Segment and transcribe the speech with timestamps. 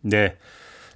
[0.00, 0.36] 네.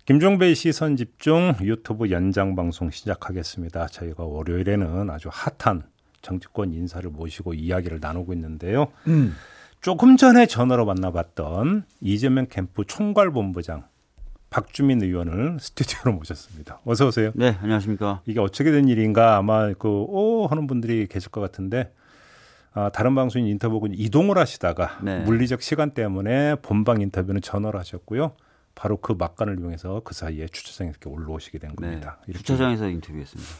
[0.04, 3.86] 김종배의 시선 집중 유튜브 연장 방송 시작하겠습니다.
[3.86, 5.84] 저희가 월요일에는 아주 핫한
[6.22, 8.88] 정치권 인사를 모시고 이야기를 나누고 있는데요.
[9.06, 9.34] 음.
[9.80, 13.84] 조금 전에 전화로 만나봤던 이재명 캠프 총괄본부장
[14.50, 16.80] 박주민 의원을 스튜디오로 모셨습니다.
[16.84, 17.32] 어서 오세요.
[17.34, 18.22] 네, 안녕하십니까.
[18.26, 21.92] 이게 어떻게 된 일인가 아마 그오 하는 분들이 계실 것 같은데
[22.74, 25.20] 아, 다른 방송 인터뷰고 이동을 하시다가 네.
[25.20, 28.32] 물리적 시간 때문에 본방 인터뷰는 전화를 하셨고요.
[28.74, 31.86] 바로 그 막간을 이용해서 그 사이에 주차장에 이렇게 올라오시게 된 네.
[31.86, 32.18] 겁니다.
[32.26, 33.50] 네, 주차장에서 인터뷰했습니다.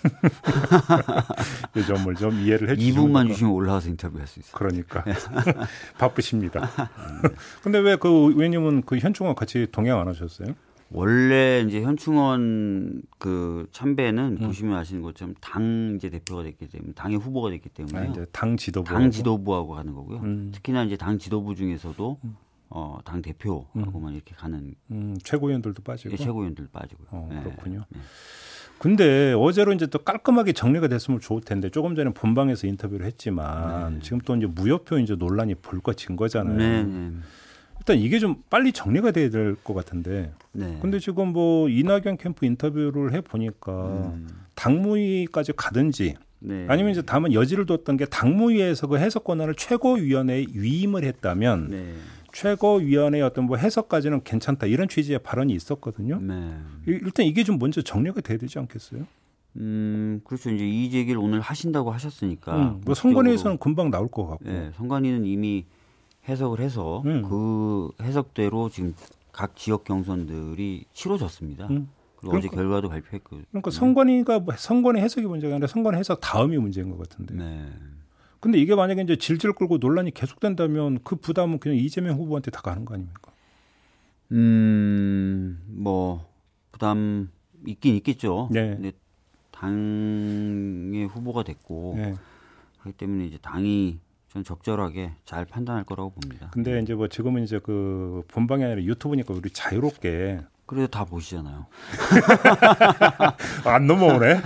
[1.76, 4.52] 이 점을 좀 이해를 해 주시면 2분만 주시면 올라와서 인터뷰할 수 있어요.
[4.54, 5.04] 그러니까
[5.98, 6.68] 바쁘십니다.
[7.62, 10.54] 근데 왜 그 의원님은 그 현충원 같이 동행 안 하셨어요?
[10.90, 14.46] 원래 이제 현충원 그 참배는 음.
[14.46, 18.88] 보시면 아시는 것처럼 당 이제 대표가 됐기 때문에 당의 후보가 됐기 때문에 아, 당 지도부
[18.92, 20.18] 당 지도부하고 가는 거고요.
[20.18, 20.50] 음.
[20.52, 22.36] 특히나 이제 당 지도부 중에서도 음.
[22.74, 24.14] 어, 당 대표하고만 음.
[24.14, 27.06] 이렇게 가는 음, 최고위원들도 빠지고 예, 최고위원들 빠지고요.
[27.10, 27.40] 어, 네.
[27.42, 27.84] 그렇군요.
[27.88, 28.00] 네.
[28.78, 34.00] 근데 어제로 이제 또 깔끔하게 정리가 됐으면 좋을 텐데 조금 전에 본방에서 인터뷰를 했지만 네.
[34.02, 36.56] 지금 또 이제 무효표 이제 논란이 불거진 거잖아요.
[36.56, 37.12] 네, 네.
[37.78, 40.32] 일단 이게 좀 빨리 정리가 돼야 될 것 같은데.
[40.52, 40.78] 네.
[40.82, 44.28] 근데 지금 뭐 이낙연 캠프 인터뷰를 해 보니까 음.
[44.54, 46.66] 당무위까지 가든지 네.
[46.68, 51.94] 아니면 이제 다만 여지를 뒀던 게 당무위에서 그 해석 권한을 최고위원회에 위임을 했다면 네.
[52.32, 56.18] 최고위원회의 어떤 뭐 해석까지는 괜찮다 이런 취지의 발언이 있었거든요.
[56.20, 56.56] 네.
[56.86, 59.06] 일단 이게 좀 먼저 정리가 돼야 되지 않겠어요?
[59.56, 60.50] 음, 그렇죠.
[60.50, 62.56] 이제 이 얘기를 오늘 하신다고 하셨으니까.
[62.56, 64.44] 음, 뭐 선관위에서는 금방 나올 것 같고.
[64.44, 65.66] 네, 선관위는 이미
[66.28, 67.22] 해석을 해서 음.
[67.28, 68.94] 그 해석대로 지금
[69.30, 71.66] 각 지역 경선들이 치러졌습니다.
[71.66, 71.88] 음.
[72.16, 73.40] 그리고 그러니까, 어제 결과도 발표했고.
[73.50, 77.34] 그러니까 선관위가 뭐 선관위 해석이 문제가 아니라 선관위 해석 다음이 문제인 것 같은데.
[77.34, 77.66] 네.
[78.42, 82.84] 근데 이게 만약에 이제 질질 끌고 논란이 계속된다면 그 부담은 그냥 이재명 후보한테 다 가는
[82.84, 83.30] 거 아닙니까?
[84.32, 86.28] 음, 뭐
[86.72, 87.30] 부담
[87.64, 88.48] 있긴 있겠죠.
[88.50, 88.74] 네.
[88.74, 88.90] 근데
[89.52, 92.14] 당의 후보가 됐고 네.
[92.80, 96.50] 그렇기 때문에 이제 당이 좀 적절하게 잘 판단할 거라고 봅니다.
[96.52, 100.40] 근데 이제 뭐 지금은 이제 그 본방이 아니라 유튜브니까 우리 자유롭게
[100.72, 101.66] 그래도 다 보시잖아요.
[103.66, 104.40] 안 넘어오네.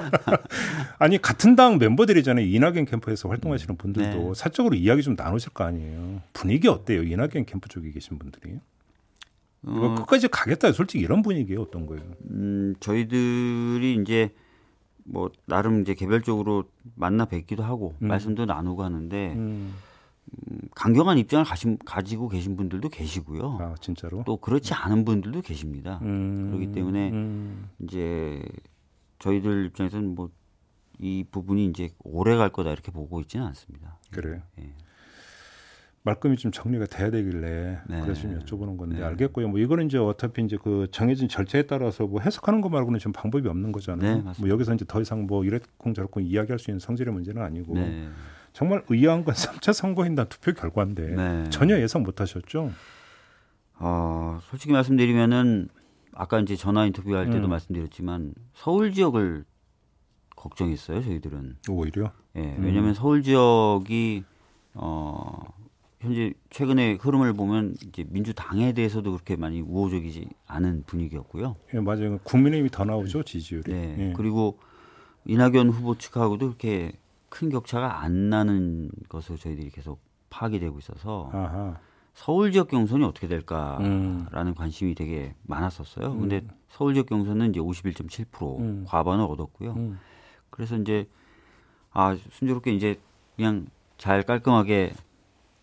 [0.98, 2.46] 아니 같은 당 멤버들이잖아요.
[2.46, 4.32] 이낙연 캠프에서 활동하시는 분들도 네.
[4.34, 6.22] 사적으로 이야기 좀 나누실 거 아니에요.
[6.32, 7.02] 분위기 어때요?
[7.02, 8.60] 이낙연 캠프 쪽에 계신 분들이?
[9.66, 10.72] 어, 끝까지 가겠다.
[10.72, 11.60] 솔직히 이런 분위기예요.
[11.60, 12.02] 어떤 거예요?
[12.30, 14.30] 음, 저희들이 이제
[15.04, 16.64] 뭐 나름 이제 개별적으로
[16.94, 18.08] 만나 뵙기도 하고 음.
[18.08, 19.34] 말씀도 나누고 하는데.
[19.36, 19.74] 음.
[20.72, 23.58] 음, 강경한 입장을 가심, 가지고 계신 분들도 계시고요.
[23.60, 24.22] 아, 진짜로?
[24.26, 25.98] 또 그렇지 않은 분들도 계십니다.
[26.02, 27.68] 음, 그렇기 때문에 음.
[27.80, 28.42] 이제
[29.18, 30.30] 저희들 입장에서는 뭐
[31.02, 33.98] 이 부분이 이제 오래 갈 거다 이렇게 보고 있지는 않습니다.
[34.12, 34.40] 그래요.
[34.60, 34.72] 예.
[36.04, 38.00] 말끔히 좀 정리가 돼야 되길래 네.
[38.00, 39.02] 그래서 좀 여쭤보는 건데 네.
[39.04, 39.48] 알겠고요.
[39.48, 43.48] 뭐 이거는 이제 어차피 이제 그 정해진 절차에 따라서 뭐 해석하는 거 말고는 지금 방법이
[43.48, 44.16] 없는 거잖아요.
[44.16, 47.74] 네, 뭐 여기서 이제 더 이상 뭐 이랬쿵 저랬쿵 이야기할 수 있는 성질의 문제는 아니고
[47.74, 48.08] 네.
[48.52, 51.50] 정말 의아한 건 3차 선거인단 투표 결과인데 네.
[51.50, 52.70] 전혀 예상 못 하셨죠?
[53.78, 55.68] 어, 솔직히 말씀드리면은
[56.14, 57.50] 아까 이제 전화 인터뷰할 때도 음.
[57.50, 59.44] 말씀드렸지만 서울 지역을
[60.36, 61.56] 걱정했어요, 저희들은.
[61.70, 62.12] 오히려?
[62.36, 62.40] 예.
[62.40, 62.94] 네, 왜냐면 음.
[62.94, 64.24] 서울 지역이
[64.74, 65.40] 어
[66.00, 71.54] 현재 최근의 흐름을 보면 이제 민주당에 대해서도 그렇게 많이 우호적이지 않은 분위기였고요.
[71.74, 72.18] 예, 맞아요.
[72.24, 73.72] 국민의힘이 더 나오죠, 지지율이.
[73.72, 73.96] 네.
[73.98, 74.12] 예.
[74.16, 74.58] 그리고
[75.24, 76.92] 이낙연 후보 측하고도 그렇게
[77.32, 81.78] 큰 격차가 안 나는 것으로 저희들이 계속 파악이 되고 있어서 아하.
[82.12, 84.54] 서울 지역 경선이 어떻게 될까라는 음.
[84.54, 86.12] 관심이 되게 많았었어요.
[86.12, 86.20] 음.
[86.20, 88.84] 근데 서울 지역 경선은 이제 51.7% 음.
[88.86, 89.72] 과반을 얻었고요.
[89.72, 89.98] 음.
[90.50, 91.08] 그래서 이제
[91.90, 93.00] 아 순조롭게 이제
[93.36, 93.66] 그냥
[93.96, 94.92] 잘 깔끔하게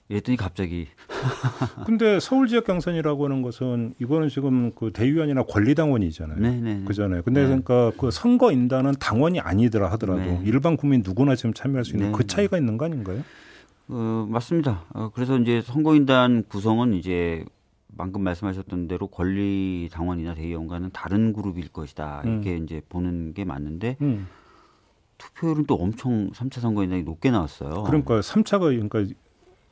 [0.09, 0.87] 이랬더니 갑자기.
[1.85, 6.39] 근데 서울 지역 경선이라고 하는 것은 이거는 지금 그 대의원이나 권리당원이잖아요.
[6.39, 6.61] 네네.
[6.61, 6.83] 네, 네.
[6.83, 7.21] 그잖아요.
[7.21, 7.47] 근데 네.
[7.47, 10.41] 그러니까 그 선거 인단은 당원이 아니더라 하더라도 네.
[10.43, 12.17] 일반 국민 누구나 지금 참여할 수 있는 네네.
[12.17, 13.23] 그 차이가 있는 거 아닌가요?
[13.89, 14.85] 어, 맞습니다.
[14.93, 17.45] 어, 그래서 이제 선거인단 구성은 이제
[17.95, 22.23] 방금 말씀하셨던 대로 권리 당원이나 대의원과는 다른 그룹일 것이다.
[22.25, 22.63] 이렇게 음.
[22.63, 24.27] 이제 보는 게 맞는데 음.
[25.19, 27.83] 투표율은 또 엄청 3차 선거인단이 높게 나왔어요.
[27.83, 29.05] 그러니까 3차가 그러니까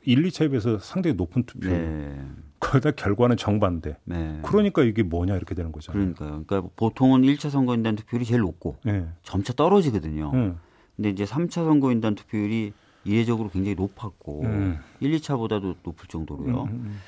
[0.04, 1.68] 1, 2차에 비해서 상당히 높은 투표.
[1.68, 2.24] 네.
[2.60, 3.96] 거기다 결과는 정반대.
[4.04, 4.40] 네.
[4.42, 6.14] 그러니까 이게 뭐냐 이렇게 되는 거잖아요.
[6.14, 6.44] 그러니까요.
[6.46, 9.06] 그러니까 보통은 1차 선거인단 투표율이 제일 높고 네.
[9.22, 10.32] 점차 떨어지거든요.
[10.32, 10.54] 네.
[10.96, 12.72] 근데 이제 3차 선거인단 투표율이
[13.04, 14.78] 이례적으로 굉장히 높았고 음.
[15.00, 16.62] 1, 2차보다도 높을 정도로요.
[16.62, 16.98] 음, 음, 음.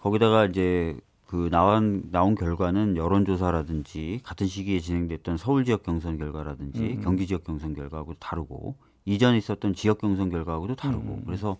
[0.00, 7.00] 거기다가 이제 그 나온 나온 결과는 여론조사라든지 같은 시기에 진행됐던 서울 지역 경선 결과라든지 음.
[7.02, 11.58] 경기 지역 경선 결과하고 다르고 이전에 있었던 지역 경선 결과하고도 다르고 그래서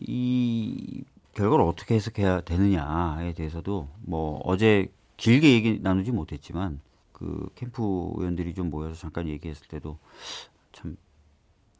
[0.00, 1.02] 이
[1.34, 6.80] 결과를 어떻게 해석해야 되느냐에 대해서도 뭐 어제 길게 얘기 나누지 못했지만
[7.12, 7.82] 그 캠프
[8.16, 9.98] 의원들이 좀 모여서 잠깐 얘기했을 때도
[10.72, 10.96] 참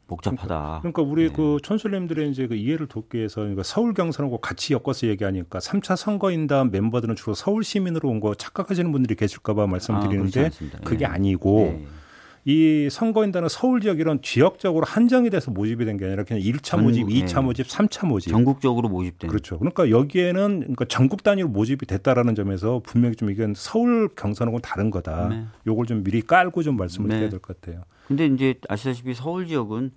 [0.07, 0.47] 복잡하다.
[0.47, 1.33] 그러니까, 그러니까 우리 네.
[1.33, 6.69] 그 촌솔님들의 이제 그 이해를 돕기 위해서 그러니까 서울 경선하고 같이 엮어서 얘기하니까 3차 선거인단
[6.71, 11.05] 멤버들은 주로 서울 시민으로 온 거 착각하시는 분들이 계실까봐 말씀드리는데 아, 그게 네.
[11.05, 11.87] 아니고 네.
[12.43, 17.01] 이 선거인단은 서울 지역 이런 지역적으로 한정이 돼서 모집이 된 게 아니라 그냥 1차 모집,
[17.01, 17.41] 전국, 2차 네.
[17.41, 18.29] 모집, 3차 모집.
[18.31, 19.29] 전국적으로 모집된.
[19.29, 19.59] 그렇죠.
[19.59, 25.29] 그러니까 여기에는 그러니까 전국 단위로 모집이 됐다라는 점에서 분명히 좀 이건 서울 경선하고는 다른 거다.
[25.29, 25.45] 네.
[25.67, 27.15] 요걸 좀 미리 깔고 좀 말씀을 네.
[27.15, 27.83] 드려야 될 것 같아요.
[28.07, 29.91] 근데 이제 아시다시피 서울 지역은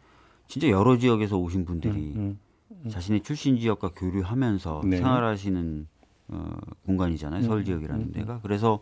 [0.46, 2.38] 진짜 여러 지역에서 오신 분들이 음, 음,
[2.84, 2.88] 음.
[2.90, 4.98] 자신의 출신 지역과 교류하면서 네.
[4.98, 5.86] 생활하시는
[6.28, 6.50] 어,
[6.84, 7.42] 공간이잖아요.
[7.42, 8.12] 서울 음, 지역이라는 음, 음.
[8.12, 8.40] 데가.
[8.42, 8.80] 그래서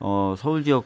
[0.00, 0.84] 어, 서울 지역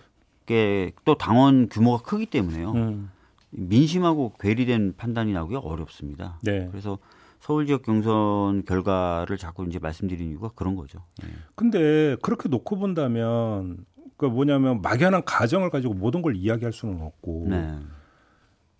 [1.04, 2.72] 또 당원 규모가 크기 때문에요.
[2.72, 3.10] 음.
[3.50, 6.38] 민심하고 괴리된 판단이 나오기가 어렵습니다.
[6.42, 6.68] 네.
[6.70, 6.98] 그래서
[7.40, 11.04] 서울 지역 경선 결과를 자꾸 이제 말씀드리는 이유가 그런 거죠.
[11.22, 11.28] 네.
[11.54, 13.84] 근데 그렇게 놓고 본다면
[14.16, 17.78] 그 뭐냐면 막연한 가정을 가지고 모든 걸 이야기할 수는 없고 네.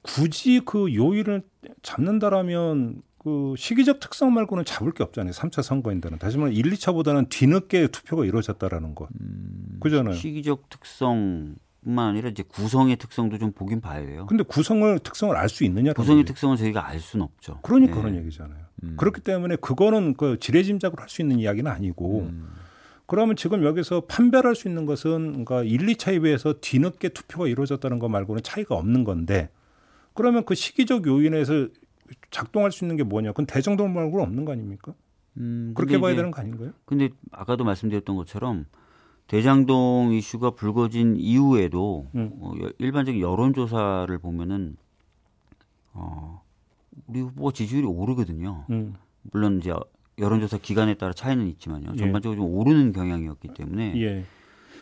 [0.03, 1.43] 굳이 그 요일을
[1.83, 5.33] 잡는다라면 그 시기적 특성 말고는 잡을 게 없잖아요.
[5.33, 6.19] 3차 선거인들은.
[6.19, 9.09] 다시 말해 1, 2차보다는 뒤늦게 투표가 이루어졌다라는 것.
[9.19, 10.15] 음, 그잖아요.
[10.15, 14.27] 시기적 특성 뿐만 아니라 이제 구성의 특성도 좀 보긴 봐야 돼요.
[14.27, 15.93] 근데 구성을 특성을 알 수 있느냐?
[15.95, 16.29] 구성의 얘기.
[16.29, 17.61] 특성은 저희가 알 수는 없죠.
[17.63, 18.01] 그러니까 네.
[18.03, 18.59] 그런 얘기잖아요.
[18.85, 18.97] 음.
[18.99, 22.49] 그렇기 때문에 그거는 그 지레짐작으로 할 수 있는 이야기는 아니고 음.
[23.07, 28.09] 그러면 지금 여기서 판별할 수 있는 것은 그러니까 1, 2차에 비해서 뒤늦게 투표가 이루어졌다는 것
[28.09, 29.51] 말고는 차이가 없는 건데
[30.15, 31.69] 그러면 그 시기적 요인에서
[32.31, 33.31] 작동할 수 있는 게 뭐냐?
[33.31, 34.95] 그건 대정동 말고는 없는 거 아닙니까?
[35.37, 36.73] 음, 그렇게 봐야 되는 거 아닌가요?
[36.85, 38.67] 근데 아까도 말씀드렸던 것처럼
[39.27, 42.31] 대장동 이슈가 불거진 이후에도 음.
[42.41, 44.77] 어, 일반적인 여론조사를 보면은
[45.93, 46.43] 어,
[47.07, 48.67] 우리 후보 지지율이 오르거든요.
[48.71, 48.95] 음.
[49.23, 49.73] 물론 이제
[50.19, 51.93] 여론조사 기간에 따라 차이는 있지만요.
[51.95, 51.97] 예.
[51.97, 54.25] 전반적으로 좀 오르는 경향이었기 때문에 예.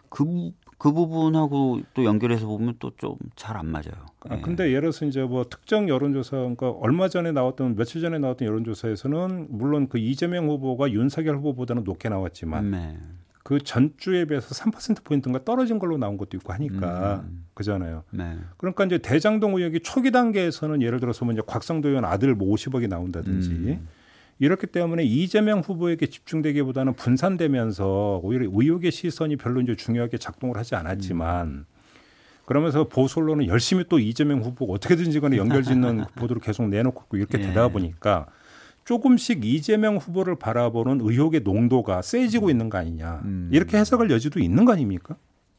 [0.08, 0.52] 그
[0.82, 3.94] 그 부분하고 또 연결해서 보면 또 좀 잘 안 맞아요.
[4.28, 8.46] 아, 근데 예를 들어서 이제 뭐 특정 여론조사, 그러니까 얼마 전에 나왔던 며칠 전에 나왔던
[8.48, 12.98] 여론조사에서는 물론 그 이재명 후보가 윤석열 후보보다는 높게 나왔지만 네.
[13.44, 17.44] 그 전주에 비해서 3% 포인트가 떨어진 걸로 나온 것도 있고 하니까 음.
[17.54, 18.02] 그잖아요.
[18.10, 18.38] 네.
[18.56, 22.88] 그러니까 이제 대장동 의혹이 초기 단계에서는 예를 들어서 뭐 이제 곽성도 의원 아들 뭐 50억이
[22.88, 23.50] 나온다든지.
[23.50, 23.88] 음.
[24.42, 31.46] 이렇기 때문에 이재명 후보에게 집중되기보다는 분산되면서 오히려 의혹의 시선이 별로 이제 중요하게 작동을 하지 않았지만
[31.46, 31.64] 음.
[32.44, 37.42] 그러면서 보수 언론은 열심히 또 이재명 후보가 어떻게든지 간에 연결짓는 보도를 계속 내놓고 이렇게 예.
[37.42, 38.26] 되다 보니까
[38.84, 43.48] 조금씩 이재명 후보를 바라보는 의혹의 농도가 세지고 있는 거 아니냐 음.
[43.52, 45.14] 이렇게 해석할 여지도 있는 거 아닙니까?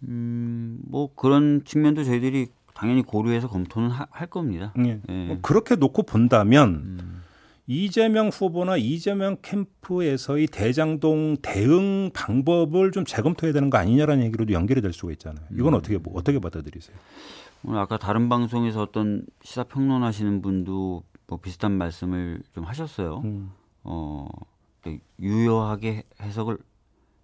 [0.09, 4.73] 음, 뭐 그런 측면도 저희들이 당연히 고려해서 검토는 하, 할 겁니다.
[4.85, 4.99] 예.
[5.07, 5.25] 예.
[5.27, 7.22] 뭐 그렇게 놓고 본다면 음.
[7.73, 14.93] 이재명 후보나 이재명 캠프에서의 대장동 대응 방법을 좀 재검토해야 되는 거 아니냐라는 얘기로도 연결이 될
[14.93, 15.43] 수가 있잖아요.
[15.51, 15.79] 이건 음.
[15.79, 16.95] 어떻게 어떻게 받아들이세요?
[17.63, 23.21] 오늘 아까 다른 방송에서 어떤 시사 평론하시는 분도 뭐 비슷한 말씀을 좀 하셨어요.
[23.23, 23.51] 음.
[23.83, 24.27] 어,
[25.19, 26.59] 유효하게 해석을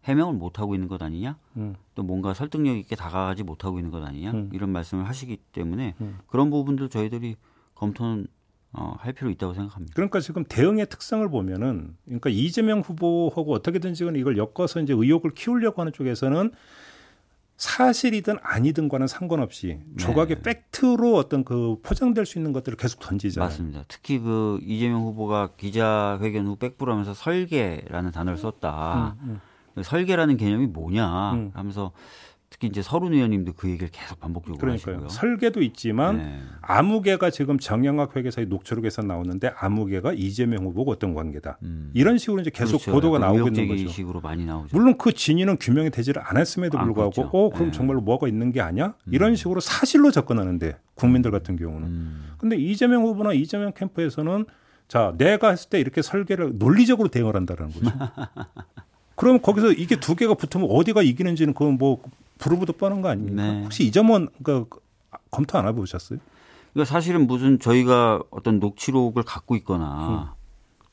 [0.05, 1.37] 해명을 못 하고 있는 것 아니냐?
[1.57, 1.75] 음.
[1.93, 4.31] 또 뭔가 설득력 있게 다가가지 못하고 있는 것 아니냐?
[4.31, 4.49] 음.
[4.53, 6.17] 이런 말씀을 하시기 때문에 음.
[6.25, 7.35] 그런 부분들 저희들이
[7.75, 8.27] 검토는
[8.71, 9.94] 어, 할 필요 있다고 생각합니다.
[9.95, 15.92] 그러니까 지금 대응의 특성을 보면은 그러니까 이재명 후보하고 어떻게든지 이걸 엮어서 이제 의혹을 키우려고 하는
[15.92, 16.51] 쪽에서는
[17.57, 19.97] 사실이든 아니든과는 상관없이 네.
[19.97, 23.49] 조각의 팩트로 어떤 그 포장될 수 있는 것들을 계속 던지잖아요.
[23.49, 23.83] 맞습니다.
[23.90, 29.18] 특히 그 이재명 후보가 기자회견 후 백부하면서 설계라는 단어를 썼다.
[29.23, 29.42] 음,
[29.76, 29.83] 음.
[29.83, 31.52] 설계라는 개념이 뭐냐 음.
[31.54, 31.92] 하면서
[32.49, 34.95] 특히 이제 서른 의원님도 그 얘기를 계속 반복적으로 그러니까요.
[34.95, 35.09] 하시고요.
[35.09, 36.39] 설계도 있지만 네.
[36.61, 41.59] 아무개가 지금 정영학 회계사의 녹취록에서 나오는데 아무개가 이재명 후보가 어떤 관계다.
[41.61, 41.91] 음.
[41.94, 42.91] 이런 식으로 이제 계속 그렇죠.
[42.91, 43.87] 보도가 나오고 있는 거죠.
[43.87, 44.75] 식으로 많이 나오죠.
[44.75, 47.29] 물론 그 진위는 규명이 되지를 않았음에도 아, 불구하고 그렇죠.
[47.31, 47.71] 어 그럼 네.
[47.71, 48.95] 정말로 뭐가 있는 게 아니야?
[49.06, 49.13] 음.
[49.13, 51.87] 이런 식으로 사실로 접근하는데 국민들 같은 경우는.
[51.87, 52.31] 음.
[52.39, 54.45] 근데 이재명 후보나 이재명 캠프에서는
[54.87, 57.91] 자 내가 했을 때 이렇게 설계를 논리적으로 대응을 한다는 거죠.
[59.13, 62.01] 그럼 거기서 이게 두 개가 붙으면 어디가 이기는지는 그건 뭐
[62.39, 63.43] 부르부도 뻔한 거 아닙니까?
[63.43, 63.63] 네.
[63.63, 64.65] 혹시 이 점은 그
[65.29, 66.19] 검토 안 해보셨어요?
[66.73, 70.39] 그러니까 사실은 무슨 저희가 어떤 녹취록을 갖고 있거나 음.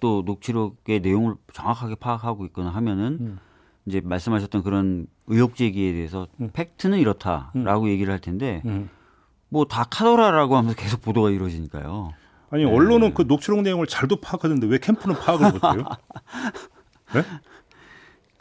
[0.01, 3.39] 또 녹취록의 내용을 정확하게 파악하고 있거나 하면은 음.
[3.87, 6.51] 이제 말씀하셨던 그런 의혹 제기에 대해서 음.
[6.53, 7.89] 팩트는 이렇다라고 음.
[7.89, 8.91] 얘기를 할 텐데 음.
[9.49, 12.13] 뭐다 카더라라고 하면서 계속 보도가 이루어지니까요.
[12.51, 12.71] 아니 네.
[12.71, 15.85] 언론은 그 녹취록 내용을 잘도 파악하는데 왜 캠프는 파악을 못해요?
[17.15, 17.23] 네?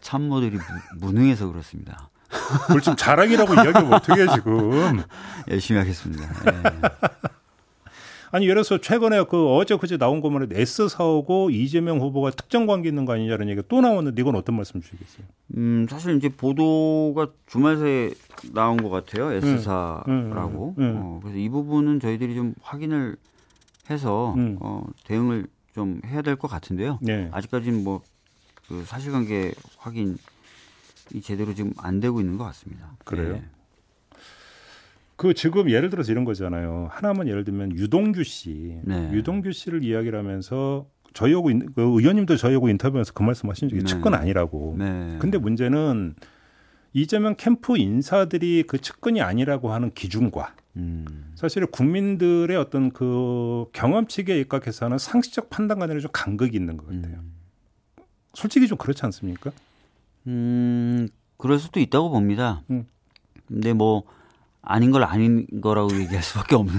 [0.02, 0.58] 참모들이
[1.00, 2.10] 무능해서 그렇습니다.
[2.30, 5.02] 그걸 좀 자랑이라고 이야기하면 어떻게 해 지금?
[5.50, 6.28] 열심히 하겠습니다.
[6.44, 6.62] 네.
[8.32, 12.66] 아니 예를 들어서 최근에 그 어제 그제 나온 것만 해도 S 사오고 이재명 후보가 특정
[12.66, 15.26] 관계 있는 거 아니냐는 얘기가 또 나왔는데 이건 어떤 말씀 주시겠어요?
[15.56, 18.12] 음 사실 이제 보도가 주말 새에
[18.52, 20.76] 나온 것 같아요 S사라고.
[20.78, 23.16] 음, 음, 음, 어, 그래서 이 부분은 저희들이 좀 확인을
[23.90, 24.58] 해서 음.
[24.60, 27.00] 어, 대응을 좀 해야 될 것 같은데요.
[27.02, 27.30] 네.
[27.32, 28.02] 아직까지는 뭐
[28.68, 30.18] 그 사실관계 확인
[31.14, 32.96] 이 제대로 지금 안 되고 있는 것 같습니다.
[33.04, 33.34] 그래요?
[33.34, 33.44] 네.
[35.16, 36.90] 그 지금 예를 들어서 이런 거잖아요.
[36.92, 39.12] 하나만 예를 들면 유동규 씨, 네.
[39.14, 43.88] 유동규 씨를 이야기를 하면서 저희하고 그 의원님도 저희하고 인터뷰에서 그 말씀하신 적이 네.
[43.88, 44.76] 측근 아니라고.
[44.78, 45.18] 네.
[45.20, 46.16] 근데 문제는
[46.92, 51.34] 이재명 캠프 인사들이 그 측근이 아니라고 하는 기준과 음.
[51.36, 57.20] 사실 국민들의 어떤 그 경험치에 입각해서는 상식적 판단관에 좀 간극이 있는 것 같아요.
[57.20, 57.34] 음.
[58.34, 59.52] 솔직히 좀 그렇지 않습니까?
[60.28, 62.62] 음, 그럴 수도 있다고 봅니다.
[62.70, 62.86] 음.
[63.48, 64.04] 근데 뭐
[64.62, 66.74] 아닌 걸 아닌 거라고 얘기할 수밖에 없는.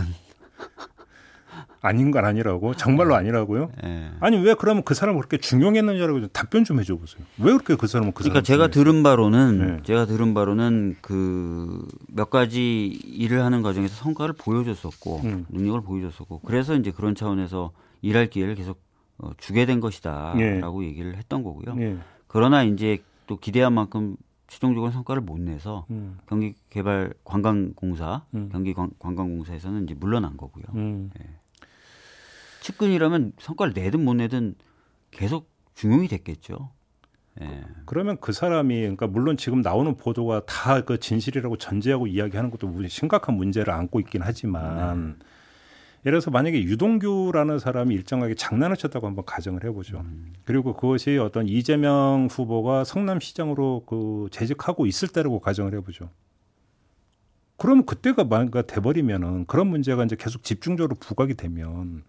[1.82, 3.16] 아닌 건 아니라고 정말로 네.
[3.20, 3.70] 아니라고요?
[3.84, 4.10] 네.
[4.18, 7.24] 아니 왜 그러면 그 사람을 그렇게 중용했느냐라고 답변 좀 해줘 보세요.
[7.38, 9.82] 왜 그렇게 그 사람은 그 그러니까 제가 들은 바로는 네.
[9.84, 15.46] 제가 들은 바로는 그 몇 가지 일을 하는 과정에서 성과를 보여줬었고 음.
[15.50, 17.72] 능력을 보여줬었고 그래서 이제 그런 차원에서
[18.02, 18.80] 일할 기회를 계속
[19.18, 20.88] 어, 주게 된 것이다라고 네.
[20.88, 21.74] 얘기를 했던 거고요.
[21.74, 21.96] 네.
[22.26, 24.16] 그러나 이제 또 기대한 만큼
[24.48, 26.18] 최종적으로 성과를 못 내서 음.
[26.26, 28.48] 경기 개발 관광공사 음.
[28.50, 30.64] 경기 관 광공사에서는 이제 물러난 거고요.
[30.74, 31.10] 음.
[31.18, 31.26] 네.
[32.60, 34.54] 측근이라면 성과를 내든 못 내든
[35.10, 36.70] 계속 중용이 됐겠죠.
[37.40, 37.64] 예.
[37.84, 43.36] 그러면 그 사람이 그러니까 물론 지금 나오는 보도가 다 그 진실이라고 전제하고 이야기하는 것도 심각한
[43.36, 45.26] 문제를 안고 있긴 하지만 네.
[46.06, 49.98] 예를 들어서 만약에 유동규라는 사람이 일정하게 장난을 쳤다고 한번 가정을 해보죠.
[49.98, 50.34] 음.
[50.44, 56.08] 그리고 그것이 어떤 이재명 후보가 성남시장으로 그 재직하고 있을 때라고 가정을 해보죠.
[57.56, 62.04] 그러면 그때가 뭔가 돼버리면은 그런 문제가 이제 계속 집중적으로 부각이 되면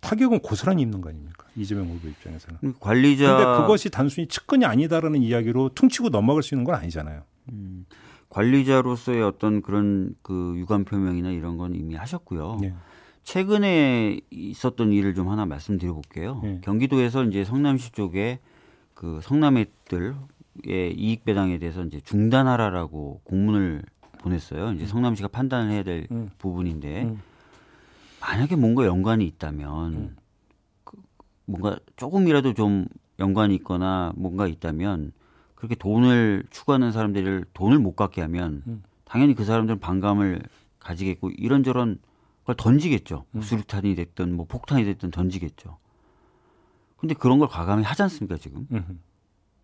[0.00, 1.46] 타격은 고스란히 입는 거 아닙니까?
[1.56, 2.58] 이재명 후보 입장에서는.
[2.64, 3.36] 음, 관리자.
[3.36, 7.22] 근데 그것이 단순히 측근이 아니다라는 이야기로 퉁치고 넘어갈 수 있는 건 아니잖아요.
[7.52, 7.84] 음,
[8.30, 12.58] 관리자로서의 어떤 그런 그 유감 표명이나 이런 건 이미 하셨고요.
[12.62, 12.74] 네.
[13.26, 16.40] 최근에 있었던 일을 좀 하나 말씀드려 볼게요.
[16.44, 16.60] 네.
[16.62, 18.38] 경기도에서 이제 성남시 쪽에
[18.94, 20.14] 그 성남애들의
[20.96, 23.82] 이익 배당에 대해서 이제 중단하라라고 공문을
[24.18, 24.72] 보냈어요.
[24.74, 24.86] 이제 음.
[24.86, 26.30] 성남시가 판단을 해야 될 음.
[26.38, 27.20] 부분인데 음.
[28.20, 30.16] 만약에 뭔가 연관이 있다면 음.
[30.84, 30.96] 그
[31.46, 32.86] 뭔가 조금이라도 좀
[33.18, 35.12] 연관이 있거나 뭔가 있다면
[35.56, 38.84] 그렇게 돈을 추구하는 사람들을 돈을 못 갖게 하면 음.
[39.04, 40.42] 당연히 그 사람들은 반감을
[40.78, 41.98] 가지겠고 이런저런
[42.46, 43.24] 그걸 던지겠죠.
[43.34, 43.40] 음.
[43.42, 45.78] 수류탄이 됐든 뭐 폭탄이 됐든 던지겠죠.
[46.96, 48.66] 근데 그런 걸 과감히 하지 않습니까 지금?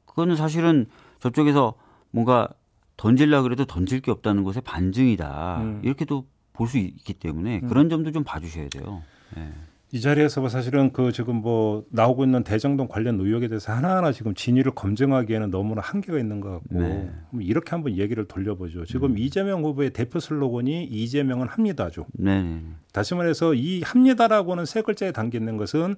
[0.05, 0.87] 그거는 사실은
[1.21, 1.75] 저쪽에서
[2.11, 2.49] 뭔가
[2.97, 5.59] 던질라 그래도 던질 게 없다는 것의 반증이다.
[5.63, 5.81] 음.
[5.85, 7.69] 이렇게도 볼 수 있기 때문에 음.
[7.69, 9.03] 그런 점도 좀 봐주셔야 돼요.
[9.37, 9.53] 네.
[9.95, 14.35] 이 자리에서 뭐 사실은 그 지금 뭐 나오고 있는 대정동 관련 의혹에 대해서 하나하나 지금
[14.35, 17.11] 진위를 검증하기에는 너무나 한계가 있는 것 같고 네.
[17.41, 18.87] 이렇게 한번 얘기를 돌려보죠.
[18.87, 19.19] 지금 음.
[19.19, 22.07] 이재명 후보의 대표 슬로건이 이재명은 합니다죠.
[22.15, 22.63] 네.
[22.93, 25.97] 다시 말해서 이 합니다라고는 세 글자에 담겨 있는 것은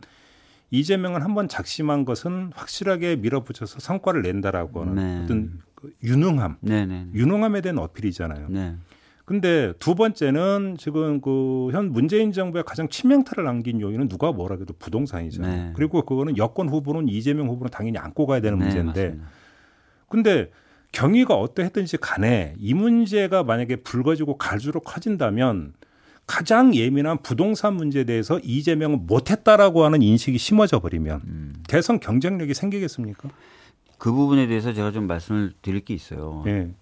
[0.73, 5.23] 이재명은 한번 작심한 것은 확실하게 밀어붙여서 성과를 낸다라고 하는 네.
[5.23, 7.11] 어떤 그 유능함, 네, 네, 네.
[7.15, 8.49] 유능함에 대한 어필이잖아요.
[9.25, 9.27] 네.
[9.27, 14.75] 근데 두 번째는 지금 그 현 문재인 정부의 가장 치명타를 남긴 요인은 누가 뭐라 해도
[14.79, 15.65] 부동산이잖아요.
[15.69, 15.73] 네.
[15.75, 19.03] 그리고 그거는 여권 후보는 이재명 후보는 당연히 안고 가야 되는 네, 문제인데.
[19.05, 19.29] 맞습니다.
[20.09, 20.51] 근데
[20.93, 25.73] 경위가 어떠했든지 간에 이 문제가 만약에 불거지고 갈수록 커진다면
[26.27, 31.55] 가장 예민한 부동산 문제에 대해서 이재명은 못했다라고 하는 인식이 심어져 버리면 음.
[31.69, 33.29] 대선 경쟁력이 생기겠습니까?
[33.99, 36.43] 그 부분에 대해서 제가 좀 말씀을 드릴 게 있어요.
[36.45, 36.73] 네.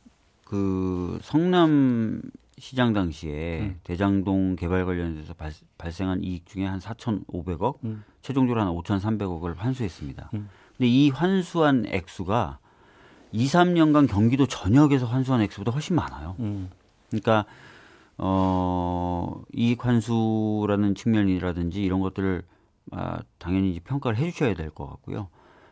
[0.53, 2.21] 그 성남
[2.59, 3.81] 시장 당시에 음.
[3.85, 8.05] 대장동 개발 관련해서 발, 발생한 이익 중에 한 4,500억, 음.
[8.21, 10.29] 최종적으로 한 5,300억을 환수했습니다.
[10.35, 10.51] 음.
[10.77, 12.59] 근데 이 환수한 액수가
[13.33, 16.37] 2, 3년간 경기도 전역에서 환수한 액수보다 훨씬 많아요.
[16.41, 16.69] 음.
[17.09, 17.47] 그러니까
[18.19, 22.43] 어, 이익 환수라는 측면이라든지 이런 것들을
[22.91, 25.29] 아, 당연히 평가를 해 주셔야 될 것 같고요.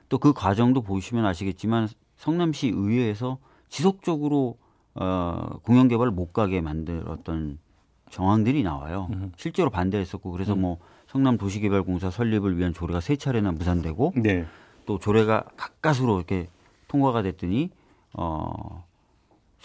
[0.09, 3.37] 또 그 과정도 보시면 아시겠지만 성남시 의회에서
[3.69, 4.57] 지속적으로
[5.00, 7.59] 어, 공영 개발을 못 가게 만들었던
[8.11, 9.09] 정황들이 나와요.
[9.12, 9.33] 음.
[9.37, 10.61] 실제로 반대했었고 그래서 음.
[10.61, 14.47] 뭐 성남 도시개발공사 설립을 위한 조례가 세 차례나 무산되고 네.
[14.87, 16.49] 또 조례가 가까스로 이렇게
[16.88, 17.71] 통과가 됐더니
[18.12, 18.85] 어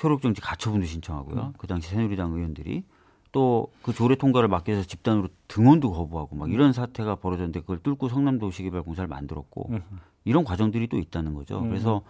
[0.02, 1.42] 효력정지 가처분도 신청하고요.
[1.42, 1.54] 음.
[1.58, 2.84] 그 당시 새누리당 의원들이
[3.32, 8.10] 또 그 조례 통과를 막기 위해서 집단으로 등원도 거부하고 막 이런 사태가 벌어졌는데 그걸 뚫고
[8.10, 9.84] 성남도시개발공사를 만들었고 음.
[10.24, 11.60] 이런 과정들이 또 있다는 거죠.
[11.60, 11.70] 음.
[11.70, 12.02] 그래서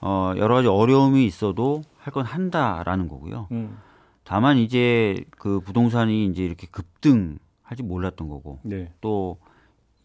[0.00, 3.48] 어 여러 가지 어려움이 있어도 할 건 한다라는 거고요.
[3.52, 3.78] 음.
[4.24, 8.92] 다만 이제 그 부동산이 이제 이렇게 급등 할지 몰랐던 거고 네.
[9.00, 9.38] 또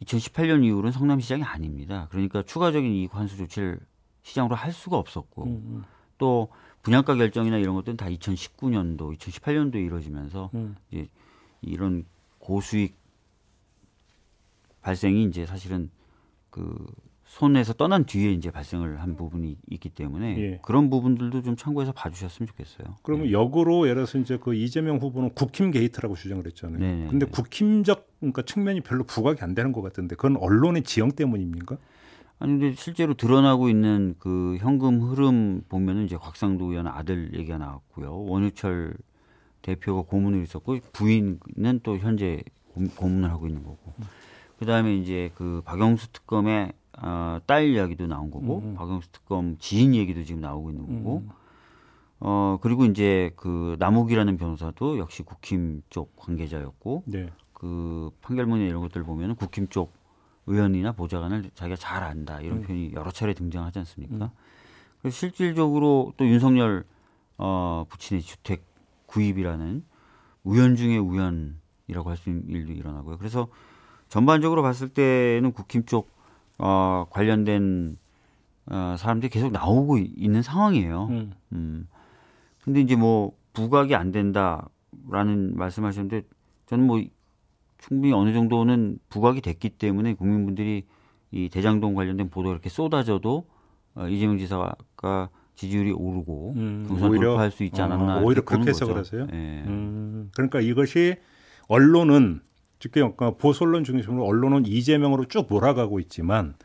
[0.01, 2.07] 2018년 이후로는 성남 시장이 아닙니다.
[2.11, 3.79] 그러니까 추가적인 이익 환수 조치를
[4.23, 5.83] 시장으로 할 수가 없었고 음, 음.
[6.17, 6.49] 또
[6.81, 10.75] 분양가 결정이나 이런 것들은 다 2019년도, 2018년도에 이루어지면서 음.
[10.91, 11.07] 이제
[11.61, 12.05] 이런
[12.39, 12.97] 고수익
[14.81, 15.89] 발생이 이제 사실은
[16.49, 16.85] 그
[17.33, 20.59] 손에서 떠난 뒤에 이제 발생을 한 부분이 있기 때문에 예.
[20.61, 22.95] 그런 부분들도 좀 참고해서 봐주셨으면 좋겠어요.
[23.01, 23.31] 그러면 네.
[23.31, 26.77] 역으로 예를 들어서 이제 그 이재명 후보는 국힘 게이트라고 주장을 했잖아요.
[26.77, 31.75] 네 근데 국힘적 그러니까 측면이 별로 부각이 안 되는 것 같은데 그건 언론의 지형 때문입니까?
[32.37, 38.25] 아니 근데 실제로 드러나고 있는 그 현금 흐름 보면은 이제 곽상도 의원 아들 얘기가 나왔고요.
[38.25, 38.93] 원유철
[39.63, 42.43] 대표가 고문을 있었고 부인은 또 현재
[42.95, 43.95] 고문을 하고 있는 거고.
[44.59, 48.75] 그다음에 이제 그 박영수 특검의 어, 딸 이야기도 나온 거고 음.
[48.75, 51.17] 박영수 특검 지인 얘기도 지금 나오고 있는 거고.
[51.19, 51.29] 음.
[52.25, 57.29] 어 그리고 이제 그 남욱이라는 변호사도 역시 국힘 쪽 관계자였고 네.
[57.51, 59.91] 그 판결문이나 이런 것들 보면은 국힘 쪽
[60.45, 62.61] 의원이나 보좌관을 자기가 잘 안다 이런 음.
[62.63, 64.25] 표현이 여러 차례 등장하지 않습니까?
[64.25, 64.29] 음.
[65.01, 66.85] 그래서 실질적으로 또 윤석열
[67.37, 68.63] 어, 부친의 주택
[69.07, 69.83] 구입이라는
[70.45, 73.17] 우연 중의 우연이라고 할 수 있는 일도 일어나고요.
[73.17, 73.47] 그래서
[74.07, 76.09] 전반적으로 봤을 때는 국힘 쪽
[76.57, 77.97] 어, 관련된
[78.67, 81.07] 어, 사람들이 계속 나오고 있는 상황이에요.
[81.09, 81.33] 음.
[81.51, 81.87] 음.
[82.63, 86.23] 근데 이제 뭐 부각이 안 된다라는 말씀하셨는데
[86.67, 87.01] 저는 뭐
[87.77, 90.85] 충분히 어느 정도는 부각이 됐기 때문에 국민분들이
[91.31, 93.45] 이 대장동 관련된 보도가 이렇게 쏟아져도
[93.95, 98.69] 어, 이재명 지사가 지지율이 오르고 음, 경선 오히려, 돌파할 수 있지 않았나 어, 오히려 그렇게
[98.69, 99.27] 해서 그러세요?
[99.27, 99.63] 네.
[99.67, 101.15] 음, 그러니까 이것이
[101.67, 102.41] 언론은
[102.91, 106.55] 그러니까 보수언론 중심으로 언론은 이재명으로 쭉 몰아가고 있지만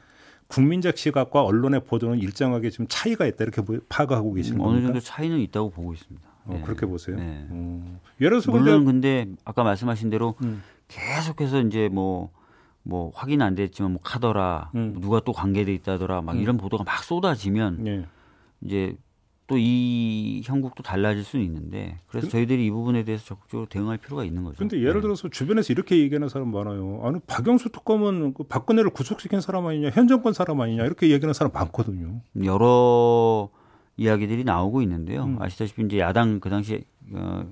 [0.48, 5.38] 국민적 시각과 언론의 보도는 일정하게 지금 차이가 있다 이렇게 파악하고 계시는 음, 어느 정도 차이는
[5.40, 6.26] 있다고 보고 있습니다.
[6.46, 6.62] 어, 네.
[6.62, 7.16] 그렇게 보세요.
[7.16, 7.46] 네.
[7.50, 7.98] 음.
[8.20, 10.62] 예를 들어서 물론 근데, 근데 아까 말씀하신 대로 음.
[10.88, 12.30] 계속해서 이제 뭐,
[12.82, 14.92] 뭐 확인 안 됐지만 뭐 카더라, 음.
[14.94, 16.40] 뭐 누가 또 관계돼 있다더라, 막 음.
[16.40, 18.06] 이런 보도가 막 쏟아지면 네.
[18.62, 18.96] 이제
[19.48, 24.22] 또 이 형국도 달라질 수는 있는데 그래서 그, 저희들이 이 부분에 대해서 적극적으로 대응할 필요가
[24.24, 24.58] 있는 거죠.
[24.58, 25.00] 근데 예를 네.
[25.00, 27.00] 들어서 주변에서 이렇게 얘기하는 사람 많아요.
[27.02, 31.50] 아니 박영수 특검은 그 박근혜를 구속시킨 사람 아니냐, 현 정권 사람 아니냐 이렇게 얘기하는 사람
[31.52, 32.20] 많거든요.
[32.44, 33.48] 여러
[33.96, 35.24] 이야기들이 나오고 있는데요.
[35.24, 35.40] 음.
[35.40, 37.46] 아시다시피 이제 야당 그 당시에 어,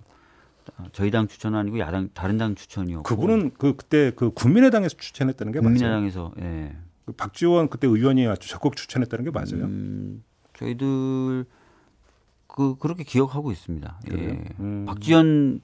[0.93, 5.61] 저희 당 추천 아니고 야당 다른 당 추천이었고 그분은 그 그때 그 국민의당에서 추천했다는 게
[5.61, 6.77] 국민의당에서 예.
[7.07, 9.65] 그 박지원 그때 의원이 아주 적극 추천했다는 게 맞아요.
[9.65, 10.23] 음,
[10.59, 11.47] 저희들
[12.57, 14.01] 그 그렇게 기억하고 있습니다.
[14.13, 14.45] 예.
[14.61, 14.87] 음.
[14.87, 15.61] 박지원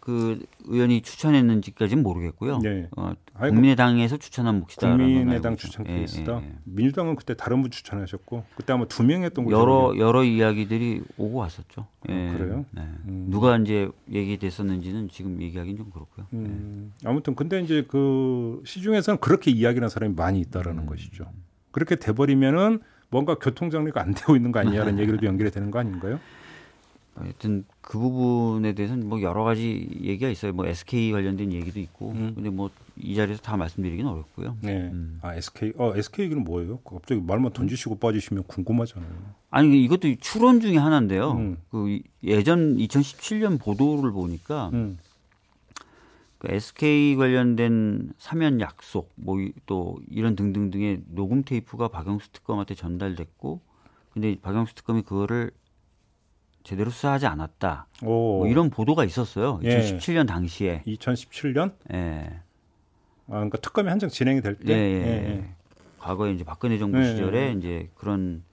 [0.00, 2.58] 그 의원이 추천했는지까지는 모르겠고요.
[2.58, 2.88] 네.
[2.96, 4.96] 어, 국민의당에서 추천한 몫이다.
[4.96, 6.40] 국민의당 추천 케이스다.
[6.40, 6.54] 예, 예, 예.
[6.64, 9.58] 민주당은 그때 다른 분 추천하셨고 그때 아마 두명 했던 거죠.
[9.58, 11.86] 여러 여러 이야기들이 오고 왔었죠.
[12.00, 12.28] 아, 예.
[12.28, 12.64] 아, 그래요?
[12.72, 12.82] 네.
[13.06, 13.28] 음.
[13.30, 16.26] 누가 이제 얘기됐었는지는 지금 얘기하기는 좀 그렇고요.
[16.32, 16.92] 음.
[17.00, 17.08] 네.
[17.08, 20.86] 아무튼 근데 이제 그 시중에서는 그렇게 이야기하는 사람이 많이 있다라는 음.
[20.86, 21.30] 것이죠.
[21.70, 26.18] 그렇게 돼버리면은 뭔가 교통 정리가 안 되고 있는 거 아니냐는 얘기로도 연결이 되는 거 아닌가요?
[27.14, 30.52] 하여튼 그 부분에 대해서는 뭐 여러 가지 얘기가 있어요.
[30.52, 32.10] 뭐 SK 관련된 얘기도 있고.
[32.12, 32.32] 음.
[32.34, 34.56] 근데 뭐 이 자리에서 다 말씀드리기는 어렵고요.
[34.60, 34.88] 네.
[34.92, 35.18] 음.
[35.22, 36.78] 아 SK 어 SK 얘기는 뭐예요?
[36.78, 39.10] 갑자기 말만 던지시고 빠지시면 궁금하잖아요.
[39.50, 41.32] 아니 이것도 추론 중에 하나인데요.
[41.32, 41.56] 음.
[41.70, 44.98] 그 예전 2017년 보도를 보니까 음.
[46.44, 53.60] 그 SK 관련된 사면 약속 뭐 또 이런 등등등의 녹음 테이프가 박영수 특검한테 전달됐고
[54.12, 55.50] 근데 박영수 특검이 그거를
[56.62, 57.86] 제대로 수사하지 않았다.
[58.02, 59.58] 뭐 이런 보도가 있었어요.
[59.60, 60.24] 2017년 예.
[60.24, 60.82] 당시에.
[60.86, 61.74] 2017년?
[61.92, 62.40] 예.
[63.26, 64.72] 아, 그러니까 특검이 한창 진행이 될 때.
[64.72, 65.06] 예, 예.
[65.06, 65.28] 예.
[65.28, 65.54] 예.
[65.98, 68.44] 과거에 이제 박근혜 정부 예, 시절에 이제 그런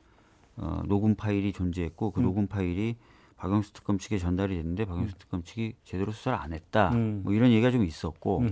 [0.58, 2.24] 어, 녹음 파일이 존재했고 그 음.
[2.24, 2.96] 녹음 파일이
[3.42, 5.18] 박영수 특검 측에 전달이 됐는데 박영수 음.
[5.18, 6.92] 특검 측이 제대로 수사를 안 했다.
[6.94, 7.22] 음.
[7.24, 8.44] 뭐 이런 얘기가 좀 있었고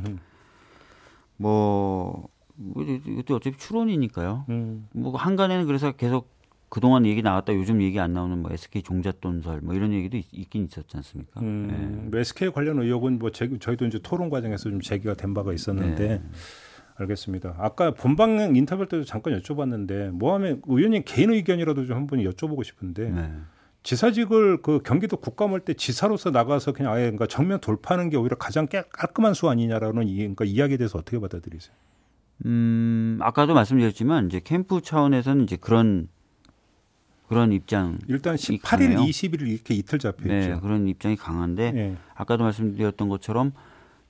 [1.38, 4.45] 뭐, 뭐 이것도 어차피 추론이니까요.
[4.49, 4.88] 음.
[4.93, 6.28] 뭐 한간에는 그래서 계속
[6.69, 10.65] 그동안 얘기 나왔다 요즘 얘기 안 나오는 뭐 SK 종잣돈설 뭐 이런 얘기도 있, 긴
[10.65, 11.39] 있었지 않습니까?
[11.41, 12.10] 음, 네.
[12.10, 16.08] 뭐 SK 관련 의혹은 뭐 제, 저희도 이제 토론 과정에서 좀 제기가 된 바가 있었는데
[16.08, 16.21] 네.
[16.95, 17.56] 알겠습니다.
[17.60, 23.32] 아까 본방 인터뷰 때도 잠깐 여쭤봤는데 뭐하면 의원님 개인 의견이라도 좀 한번 여쭤보고 싶은데 네.
[23.84, 28.68] 지사직을 그 경기도 국감할 때 지사로서 나가서 그냥 아예 그러니까 정면 돌파하는 게 오히려 가장
[28.68, 31.74] 깔끔한 수 아니냐라는 이, 그러니까 이야기에 대해서 어떻게 받아들이세요?
[32.46, 36.08] 음, 아까도 말씀드렸지만 이제 캠프 차원에서는 이제 그런
[37.28, 39.00] 그런 입장 일단 18일, 강해요.
[39.00, 40.56] 20일 이렇게 이틀 잡혀 있죠.
[40.56, 41.98] 네, 그런 입장이 강한데 네.
[42.15, 43.54] 아까도 말씀드렸던 것처럼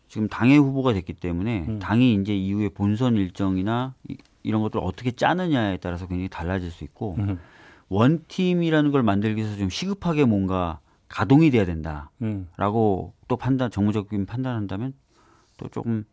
[0.08, 1.80] 지금 당의 후보가 됐기 때문에 음.
[1.80, 4.18] 당이 이제 이후에 본선 일정이나 이,
[4.52, 7.40] 런 것들 을 어떻게 짜느냐에 따라서 굉장히 달라질 수 있고 음.
[7.90, 13.20] 원팀이라는 걸 만들기 위해서 좀 시급하게 뭔가 가동이 돼야 된다라고 음.
[13.28, 14.94] 또 판단 정무적인 판단한다면
[15.58, 16.06] 또 조금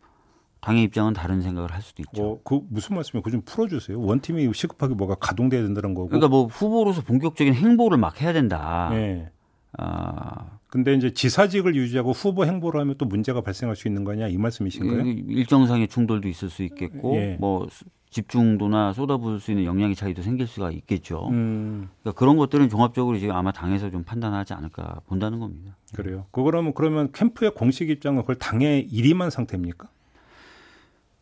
[0.60, 2.24] 당의 입장은 다른 생각을 할 수도 있죠.
[2.24, 3.22] 어, 그 무슨 말씀이에요?
[3.22, 4.00] 그좀 풀어주세요.
[4.00, 6.08] 원 팀이 시급하게 뭐가 가동돼야 된다는 거고.
[6.08, 8.88] 그러니까 뭐 후보로서 본격적인 행보를 막 해야 된다.
[8.90, 9.30] 네.
[9.78, 10.58] 아.
[10.68, 15.02] 근데 이제 지사직을 유지하고 후보 행보를 하면 또 문제가 발생할 수 있는 거냐 이 말씀이신가요?
[15.28, 17.36] 일정상의 충돌도 있을 수 있겠고 예.
[17.38, 17.68] 뭐
[18.16, 21.28] 집중도나 쏟아부을 수 있는 영향의 차이도 생길 수가 있겠죠.
[21.28, 21.90] 음.
[22.00, 25.76] 그러니까 그런 것들은 종합적으로 지금 아마 당에서 좀 판단하지 않을까 본다는 겁니다.
[25.94, 26.24] 그래요.
[26.32, 29.88] 그러면 그러면 캠프의 공식 입장은 그걸 당에 일임한 상태입니까?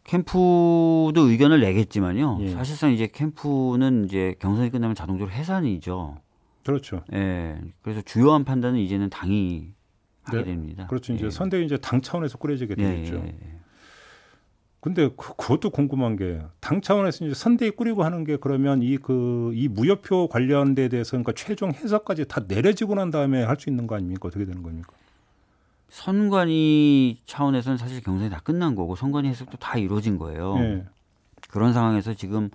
[0.04, 2.38] 캠프도 의견을 내겠지만요.
[2.42, 2.50] 예.
[2.50, 6.18] 사실상 이제 캠프는 이제 경선이 끝나면 자동적으로 해산이죠.
[6.64, 7.02] 그렇죠.
[7.12, 7.58] 예.
[7.82, 9.72] 그래서 주요한 판단은 이제는 당이
[10.22, 10.44] 하게 네.
[10.44, 10.86] 됩니다.
[10.86, 11.12] 그렇죠.
[11.12, 11.30] 이제 예.
[11.30, 13.16] 선대 이제 당 차원에서 꾸려지게 예, 되겠죠.
[13.16, 13.53] 예.
[14.84, 19.68] 근데 그, 그것도 궁금한 게 당 차원에서 이제 선대위 꾸리고 하는 게 그러면 이 그이
[19.68, 23.94] 그, 무효표 관련돼 대해서 그러니까 최종 해석까지 다 내려지고 난 다음에 할 수 있는 거
[23.96, 24.28] 아닙니까?
[24.28, 24.92] 어떻게 되는 겁니까?
[25.88, 30.58] 선관위 차원에서는 사실 경선이 다 끝난 거고 선관위 해석도 다 이루어진 거예요.
[30.58, 30.84] 네.
[31.48, 32.50] 그런 상황에서 지금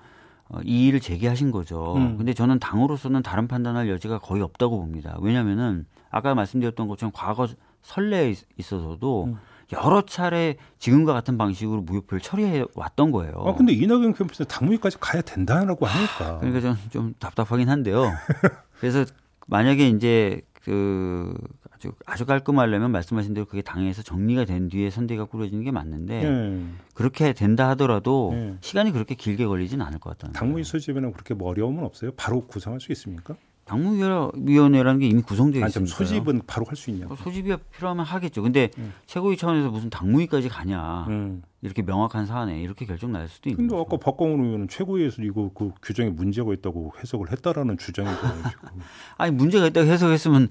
[0.49, 1.95] 어, 이 일을 제기하신 거죠.
[1.95, 2.17] 음.
[2.17, 5.17] 근데 저는 당으로서는 다른 판단할 여지가 거의 없다고 봅니다.
[5.21, 7.47] 왜냐면은 아까 말씀드렸던 것처럼 과거
[7.81, 9.37] 선례에 있어서도 음.
[9.73, 13.33] 여러 차례 지금과 같은 방식으로 무효표를 처리해 왔던 거예요.
[13.45, 16.39] 아 근데 이낙연 캠프에서 당무위까지 가야 된다라고 하니까.
[16.39, 18.11] 그러니까 저는 좀 답답하긴 한데요.
[18.79, 19.05] 그래서
[19.47, 21.33] 만약에 이제 그
[21.71, 26.65] 아주 아주 깔끔하려면 말씀하신 대로 그게 당에서 정리가 된 뒤에 선대가 꾸려지는 게 맞는데 네.
[26.93, 28.55] 그렇게 된다 하더라도 네.
[28.61, 32.11] 시간이 그렇게 길게 걸리지는 않을 것 같다는 당무위 소집에는 그렇게 뭐 어려움은 없어요?
[32.17, 33.35] 바로 구성할 수 있습니까?
[33.69, 35.95] 당무위원회라는 게 이미 구성되어 있습니다.
[35.95, 37.05] 소집은 바로 할 수 있냐?
[37.07, 38.41] 뭐 소집이 필요하면 하겠죠.
[38.41, 38.93] 근데 음.
[39.05, 41.05] 최고위 차원에서 무슨 당무위까지 가냐?
[41.09, 41.41] 음.
[41.61, 43.67] 이렇게 명확한 사안에 이렇게 결정 날 수도 있는.
[43.67, 48.43] 근데 아까 박광훈 의원은 최고위에서 이거 그 규정에 문제가 있다고 해석을 했다라는 주장이잖아요.
[49.17, 50.47] 아니 문제가 있다고 해석했으면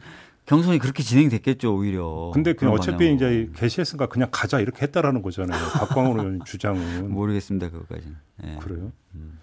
[0.46, 2.31] 경선이 그렇게 진행됐겠죠 오히려.
[2.35, 3.14] 근데 그냥 어차피 방향으로.
[3.16, 5.61] 이제 게시했으니까 그냥 가자 이렇게 했다라는 거잖아요.
[5.72, 7.11] 박광훈 의원 주장은.
[7.12, 8.16] 모르겠습니다 그것까지는.
[8.44, 8.57] 네.
[8.61, 8.92] 그래요?
[9.14, 9.38] 음.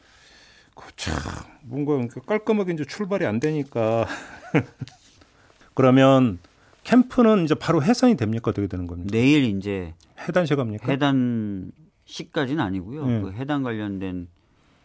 [0.76, 1.16] 그참
[1.64, 4.06] 뭔가 깔끔하게 이제 출발이 안 되니까
[5.74, 6.40] 그러면
[6.84, 9.10] 캠프는 이제 바로 해산이 됩니까 어떻게 되는 겁니까?
[9.12, 10.92] 내일 이제 해단식 합니까?
[10.92, 11.72] 해단
[12.06, 13.06] 시까지는 아니고요.
[13.08, 13.22] 네.
[13.22, 14.28] 그 해당 관련된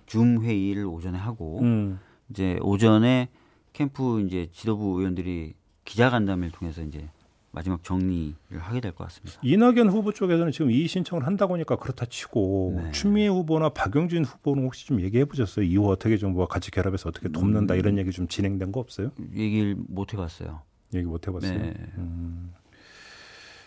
[0.07, 2.01] 줌 회의를 오전에 하고 음.
[2.31, 3.29] 이제 오전에
[3.73, 7.09] 캠프 이제 지도부 의원들이 기자간담회를 통해서 이제
[7.53, 9.41] 마지막 정리를 하게 될 것 같습니다.
[9.43, 12.91] 이낙연 후보 쪽에서는 지금 이의 신청을 한다고 하니까 그렇다 치고 네.
[12.93, 15.65] 추미애 후보나 박용진 후보는 혹시 좀 얘기해 보셨어요?
[15.65, 17.79] 이후 어떻게 정부와 같이 결합해서 어떻게 돕는다 음.
[17.79, 19.11] 이런 얘기 좀 진행된 거 없어요?
[19.35, 20.63] 얘기를 못 해봤어요.
[20.95, 21.59] 얘기 못 해봤어요.
[21.59, 21.75] 네.
[21.99, 22.53] 음.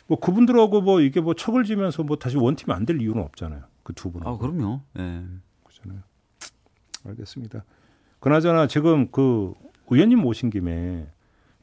[0.08, 3.64] 뭐 그분들하고 뭐 이게 뭐 척을 지면서 뭐 다시 원팀이 안 될 이유는 없잖아요.
[3.84, 4.26] 그 두 분.
[4.26, 4.82] 아 그럼요.
[4.94, 5.26] 네.
[5.64, 6.02] 그렇잖아요.
[7.06, 7.66] 알겠습니다.
[8.20, 9.54] 그나저나 지금 그
[9.90, 11.08] 의원님 모신 김에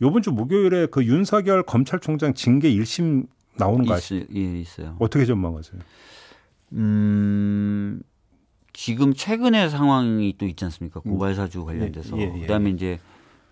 [0.03, 4.27] 요번 주 목요일에 그 윤석열 검찰총장 징계 1심 나오는 거 아시죠?
[4.35, 4.97] 예, 있어요.
[4.99, 5.81] 어떻게 전망하세요?
[6.73, 8.01] 음,
[8.73, 11.01] 지금 최근의 상황이 또 있지 않습니까?
[11.05, 11.13] 음.
[11.13, 12.17] 고발 사주 관련돼서.
[12.19, 12.41] 예, 예, 예.
[12.43, 12.99] 그다음에 이제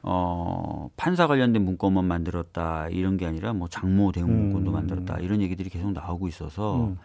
[0.02, 4.72] 어, 판사 관련된 문건만 만들었다 이런 게 아니라 뭐 장모 대응 문건도 음.
[4.72, 6.98] 만들었다 이런 얘기들이 계속 나오고 있어서 음.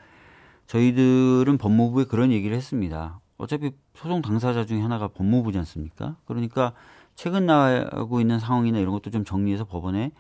[0.68, 3.20] 저희들은 법무부에 그런 얘기를 했습니다.
[3.38, 6.16] 어차피 소송 당사자 중에 하나가 법무부지 않습니까?
[6.26, 6.74] 그러니까
[7.16, 10.12] 최근 나오고 있는 상황이나 이런 것도 좀 정리해서 법원에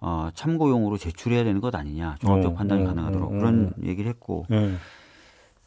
[0.00, 4.46] 어, 참고용으로 제출해야 되는 것 아니냐 종합적 어, 판단이 어, 가능하도록 어, 그런 얘기를 했고
[4.48, 4.74] 네.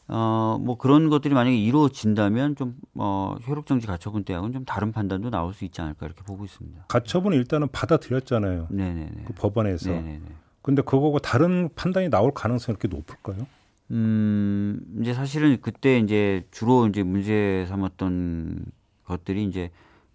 [0.08, 5.54] 어, 뭐 그런 것들이 만약에 이루어진다면 좀 어, 효력정지 가처분 때하고는 좀 다른 판단도 나올
[5.54, 6.86] 수 있지 않을까 이렇게 보고 있습니다.
[6.88, 8.68] 가처분은 일단은 받아들였잖아요.
[8.70, 9.24] 네네네.
[9.26, 9.90] 그 법원에서.
[9.90, 10.22] 네네네.
[10.62, 13.48] 근데 그거고 다른 판단이 나올 가능성이 이렇게 높을까요?
[13.92, 18.66] 음, 이제 사실은 그때 이제 주로 이제 문제 삼았던
[19.06, 19.72] 것들이 이제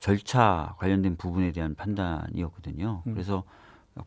[0.07, 3.03] 절차 관련된 부분에 대한 판단이었거든요.
[3.09, 3.12] 음.
[3.12, 3.42] 그래서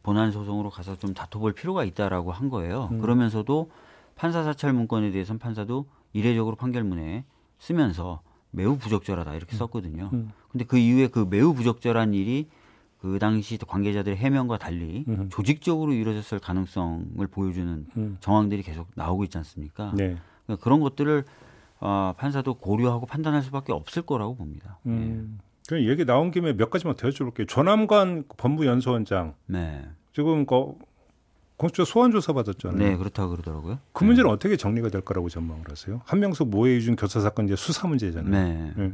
[0.01, 2.87] 본안 소송으로 가서 좀 다퉈볼 필요가 있다라고 한 거예요.
[2.93, 3.01] 음.
[3.01, 3.69] 그러면서도
[4.15, 7.25] 판사 사찰 문건에 대해서는 판사도 이례적으로 판결문에
[7.57, 9.57] 쓰면서 매우 부적절하다 이렇게 음.
[9.57, 10.09] 썼거든요.
[10.13, 10.31] 음.
[10.49, 12.47] 근데 그 이후에 그 매우 부적절한 일이
[13.01, 15.27] 그 당시 관계자들의 해명과 달리 음.
[15.29, 18.17] 조직적으로 이루어졌을 가능성을 보여주는 음.
[18.21, 19.91] 정황들이 계속 나오고 있지 않습니까?
[19.95, 20.15] 네.
[20.45, 21.25] 그러니까 그런 것들을
[21.81, 24.79] 어, 판사도 고려하고 판단할 수밖에 없을 거라고 봅니다.
[24.85, 25.39] 음.
[25.43, 25.48] 예.
[25.69, 27.47] 그 얘기 나온 김에 몇 가지만 더 여쭤볼게요.
[27.47, 29.35] 조남관 법무연수원장.
[29.45, 29.85] 네.
[30.13, 30.73] 지금 그
[31.57, 32.79] 공수처 소환 조사 받았잖아요.
[32.79, 33.77] 네, 그렇다고 그러더라고요.
[33.93, 34.33] 그 문제는 네.
[34.33, 36.01] 어떻게 정리가 될 거라고 전망을 하세요?
[36.05, 38.31] 한명숙 모해유준 교사 사건 이제 수사 문제잖아요.
[38.31, 38.73] 네.
[38.75, 38.93] 네.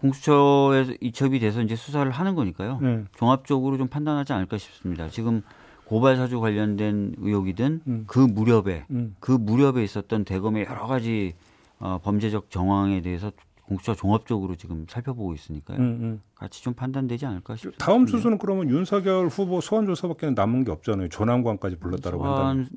[0.00, 2.80] 공수처에서 이첩이 돼서 이제 수사를 하는 거니까요.
[2.82, 3.04] 네.
[3.16, 5.08] 종합적으로 좀 판단하지 않을까 싶습니다.
[5.10, 5.42] 지금
[5.84, 8.04] 고발 사주 관련된 의혹이든 음.
[8.08, 9.14] 그 무렵에 음.
[9.20, 11.34] 그 무렵에 있었던 대검의 여러 가지
[11.78, 13.30] 어, 범죄적 정황에 대해서
[13.70, 15.78] 공수처 종합적으로 지금 살펴보고 있으니까요.
[15.78, 16.22] 음, 음.
[16.34, 17.84] 같이 좀 판단되지 않을까 싶습니다.
[17.84, 21.08] 다음 수순은 그러면 윤석열 후보 소환 조사밖에 남은 게 없잖아요.
[21.08, 22.68] 조남관까지 불렀다고 한다면.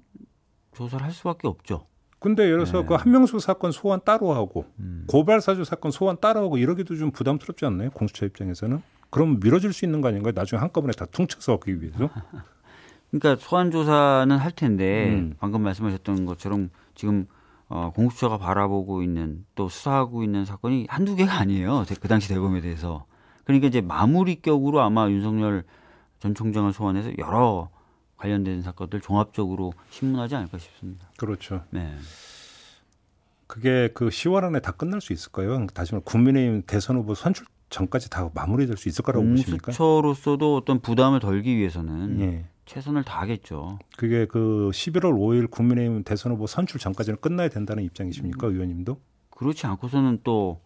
[0.76, 1.88] 조사를 할 수밖에 없죠.
[2.20, 2.86] 근데 예를 들어서 네.
[2.86, 5.06] 그 한명수 사건 소환 따로 하고 음.
[5.08, 7.90] 고발 사주 사건 소환 따로 하고 이러기도 좀 부담스럽지 않나요?
[7.90, 8.80] 공수처 입장에서는?
[9.10, 10.32] 그럼 밀어줄 수 있는 거 아닌가요?
[10.36, 12.08] 나중에 한꺼번에 다 퉁쳐서 하기 위해서?
[13.10, 15.36] 그러니까 소환 조사는 할 텐데 음.
[15.40, 17.26] 방금 말씀하셨던 것처럼 지금
[17.76, 21.86] 어, 공수처가 바라보고 있는 또 수사하고 있는 사건이 한두 개가 아니에요.
[22.00, 23.08] 그 당시 대검에 대해서.
[23.46, 25.64] 그러니까 이제 마무리격으로 아마 윤석열
[26.20, 27.72] 전 총장을 소환해서 여러
[28.18, 31.10] 관련된 사건들 종합적으로 신문하지 않을까 싶습니다.
[31.18, 31.64] 그렇죠.
[31.72, 31.98] 네.
[33.48, 35.66] 그게 그 10월 안에 다 끝날 수 있을까요?
[35.74, 39.66] 다시 말해 국민의힘 대선 후보 선출 전까지 다 마무리될 수 있을 거라고 보십니까?
[39.66, 42.46] 공수처로서도 어떤 부담을 덜기 위해서는 예.
[42.66, 43.80] 최선을 다하겠죠.
[43.98, 48.54] 그게 그 11월 5일 국민의힘 대선 후보 선출 전까지는 끝나야 된다는 입장이십니까, 음.
[48.54, 48.98] 의원님도?
[49.32, 50.62] 그렇지 않고서는 또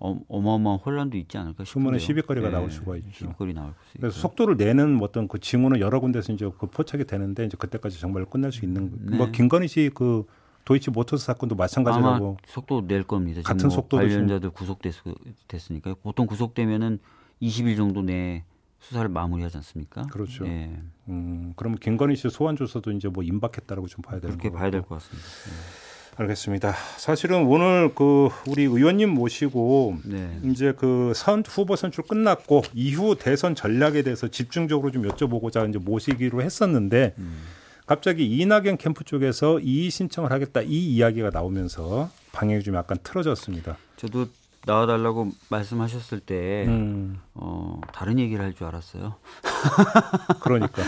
[0.00, 1.72] 어, 마어마한 혼란도 있지 않을까 싶어요.
[1.82, 2.52] 수문에 시비거리가 네.
[2.52, 3.10] 나올 수가 있죠.
[3.12, 7.44] 시비거리 나올 수 그래서 속도를 내는 어떤 그 징후는 여러 군데서 이제 그 포착이 되는데
[7.44, 9.16] 이제 그때까지 정말 끝날 수 있는 네.
[9.16, 10.26] 뭐 김건희 씨그
[10.64, 13.40] 도이치 모터스 사건도 마찬가지라고 속도 낼 겁니다.
[13.42, 16.98] 같은 뭐 속도 관련자들 구속됐으니까 보통 구속되면은
[17.40, 18.44] 20일 정도 내
[18.80, 20.02] 수사를 마무리하지 않습니까?
[20.06, 20.46] 그렇죠.
[20.46, 20.70] 예.
[21.08, 24.82] 음, 그러면 김건희 씨 소환 조사도 이제 뭐 임박했다라고 좀 봐야 되는 그렇게 봐야 될
[24.82, 25.26] 것 같습니다.
[25.48, 25.88] 예.
[26.20, 26.72] 알겠습니다.
[26.96, 30.40] 사실은 오늘 그 우리 의원님 모시고 네.
[30.44, 36.42] 이제 그 선 후보 선출 끝났고 이후 대선 전략에 대해서 집중적으로 좀 여쭤보고자 이제 모시기로
[36.42, 37.38] 했었는데 음.
[37.88, 43.78] 갑자기 이낙연 캠프 쪽에서 이의 신청을 하겠다 이 이야기가 나오면서 방향이 좀 약간 틀어졌습니다.
[43.96, 44.26] 저도
[44.66, 47.18] 나와달라고 말씀하셨을 때 음.
[47.32, 49.14] 어, 다른 얘기를 할 줄 알았어요.
[50.42, 50.82] 그러니까.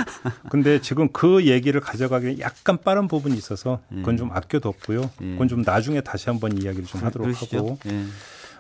[0.51, 5.11] 근데 지금 그 얘기를 가져가기 약간 빠른 부분이 있어서 그건 좀 아껴뒀고요.
[5.23, 5.33] 예.
[5.33, 7.57] 그건 좀 나중에 다시 한번 이야기를 좀 하도록 그러시죠.
[7.57, 7.79] 하고.
[7.87, 8.05] 예.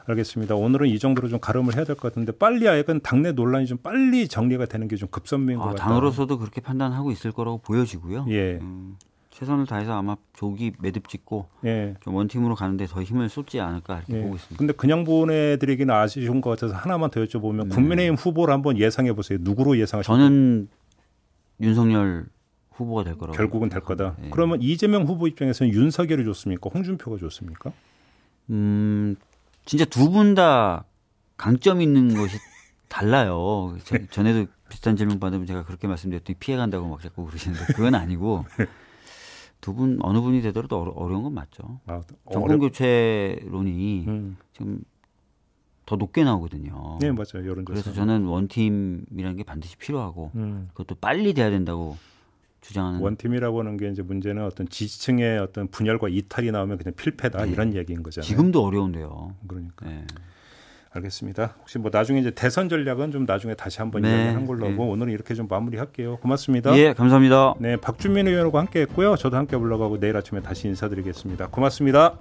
[0.06, 0.54] 알겠습니다.
[0.54, 4.26] 오늘은 이 정도로 좀 가름을 해야 될 것 같은데 빨리 아예건 당내 논란이 좀 빨리
[4.28, 5.88] 정리가 되는 게 좀 급선무인 것 아, 같아요.
[5.88, 8.26] 당으로서도 그렇게 판단하고 있을 거라고 보여지고요.
[8.28, 8.58] 예.
[8.60, 8.96] 음.
[9.30, 11.94] 최선을 다해서 아마 조기 매듭 짓고 예.
[12.00, 14.22] 좀 원팀으로 가는데 더 힘을 쏟지 않을까 이렇게 예.
[14.22, 14.58] 보고 있습니다.
[14.58, 17.74] 근데 그냥 보내드리기는 아쉬운 것 같아서 하나만 더 여쭤보면 네.
[17.74, 19.38] 국민의힘 후보를 한번 예상해 보세요.
[19.40, 20.18] 누구로 예상하십니까?
[20.22, 20.68] 저는
[21.60, 22.26] 윤석열
[22.72, 23.36] 후보가 될 거라고.
[23.36, 24.16] 결국은 될 거다.
[24.24, 24.30] 예.
[24.30, 26.68] 그러면 이재명 후보 입장에서는 윤석열이 좋습니까?
[26.74, 27.72] 홍준표가 좋습니까?
[28.50, 29.16] 음,
[29.64, 30.84] 진짜 두 분 다
[31.36, 32.36] 강점 있는 것이
[32.88, 33.76] 달라요.
[34.10, 38.66] 전에도 비슷한 질문 받으면 제가 그렇게 말씀드렸더니 피해간다고 막 자꾸 그러시는데 그건 아니고 네.
[39.60, 41.80] 두분 어느 분이 되더라도 어려, 운건 맞죠.
[41.86, 42.00] 아,
[42.32, 44.36] 정권 교체론이 음.
[44.52, 44.80] 지금
[45.86, 46.98] 더 높게 나오거든요.
[47.00, 47.46] 네, 맞아요.
[47.46, 50.68] 여론 그래서 저는 원팀이라는 게 반드시 필요하고 음.
[50.72, 51.96] 그것도 빨리 돼야 된다고
[52.60, 57.52] 주장하는 원팀이라고 하는 게 이제 문제는 어떤 지지층의 어떤 분열과 이탈이 나오면 그냥 필패다 네.
[57.52, 58.26] 이런 얘기인 거잖아요.
[58.26, 59.34] 지금도 어려운데요.
[59.46, 59.86] 그러니까.
[59.86, 60.04] 네.
[60.92, 61.54] 알겠습니다.
[61.60, 64.10] 혹시 뭐 나중에 이제 대선 전략은 좀 나중에 다시 한번 네.
[64.10, 64.90] 이야기한 걸로 하고 네.
[64.90, 66.16] 오늘은 이렇게 좀 마무리할게요.
[66.16, 66.76] 고맙습니다.
[66.76, 67.54] 예, 감사합니다.
[67.60, 69.16] 네, 박준민 의원과 함께했고요.
[69.16, 71.48] 저도 함께 올라가고 내일 아침에 다시 인사드리겠습니다.
[71.48, 72.18] 고맙습니다.